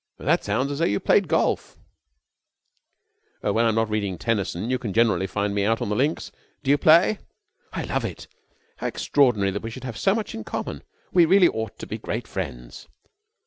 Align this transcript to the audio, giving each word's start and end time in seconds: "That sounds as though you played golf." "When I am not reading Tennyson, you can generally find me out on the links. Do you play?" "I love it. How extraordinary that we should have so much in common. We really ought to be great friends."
"That 0.17 0.43
sounds 0.43 0.71
as 0.71 0.79
though 0.79 0.85
you 0.85 0.99
played 0.99 1.27
golf." 1.27 1.77
"When 3.41 3.63
I 3.63 3.69
am 3.69 3.75
not 3.75 3.91
reading 3.91 4.17
Tennyson, 4.17 4.71
you 4.71 4.79
can 4.79 4.93
generally 4.93 5.27
find 5.27 5.53
me 5.53 5.63
out 5.63 5.79
on 5.79 5.89
the 5.89 5.95
links. 5.95 6.31
Do 6.63 6.71
you 6.71 6.77
play?" 6.79 7.19
"I 7.71 7.83
love 7.83 8.03
it. 8.03 8.25
How 8.77 8.87
extraordinary 8.87 9.51
that 9.51 9.61
we 9.61 9.69
should 9.69 9.83
have 9.83 9.99
so 9.99 10.15
much 10.15 10.33
in 10.33 10.43
common. 10.43 10.81
We 11.13 11.25
really 11.25 11.49
ought 11.49 11.77
to 11.77 11.85
be 11.85 11.99
great 11.99 12.27
friends." 12.27 12.87